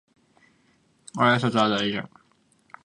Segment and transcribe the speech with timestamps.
[1.15, 2.01] 挨拶は大事